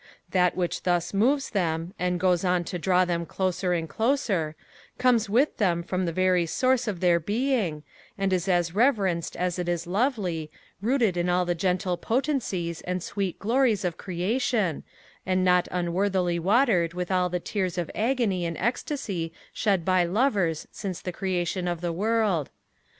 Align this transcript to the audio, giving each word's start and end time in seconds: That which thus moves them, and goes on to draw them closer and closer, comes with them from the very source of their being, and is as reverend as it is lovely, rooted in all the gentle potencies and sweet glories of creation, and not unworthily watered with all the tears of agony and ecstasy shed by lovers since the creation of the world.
That 0.31 0.55
which 0.57 0.81
thus 0.81 1.13
moves 1.13 1.51
them, 1.51 1.93
and 1.99 2.19
goes 2.19 2.43
on 2.43 2.63
to 2.63 2.79
draw 2.79 3.05
them 3.05 3.23
closer 3.23 3.73
and 3.73 3.87
closer, 3.87 4.55
comes 4.97 5.29
with 5.29 5.57
them 5.57 5.83
from 5.83 6.05
the 6.05 6.11
very 6.11 6.47
source 6.47 6.87
of 6.87 7.01
their 7.01 7.19
being, 7.19 7.83
and 8.17 8.33
is 8.33 8.47
as 8.47 8.73
reverend 8.73 9.29
as 9.37 9.59
it 9.59 9.69
is 9.69 9.85
lovely, 9.85 10.49
rooted 10.81 11.17
in 11.17 11.29
all 11.29 11.45
the 11.45 11.53
gentle 11.53 11.97
potencies 11.97 12.81
and 12.81 13.03
sweet 13.03 13.37
glories 13.37 13.85
of 13.85 13.95
creation, 13.97 14.83
and 15.23 15.45
not 15.45 15.67
unworthily 15.69 16.39
watered 16.39 16.95
with 16.95 17.11
all 17.11 17.29
the 17.29 17.39
tears 17.39 17.77
of 17.77 17.91
agony 17.93 18.43
and 18.43 18.57
ecstasy 18.57 19.31
shed 19.53 19.85
by 19.85 20.03
lovers 20.03 20.67
since 20.71 20.99
the 20.99 21.13
creation 21.13 21.67
of 21.67 21.79
the 21.79 21.93
world. 21.93 22.49